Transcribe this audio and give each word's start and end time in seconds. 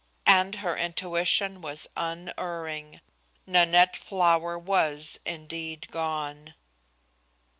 And 0.25 0.55
her 0.55 0.75
intuition 0.75 1.61
was 1.61 1.85
unerring. 1.95 3.01
Nanette 3.45 3.95
Flower 3.95 4.57
was 4.57 5.19
indeed 5.27 5.85
gone. 5.91 6.55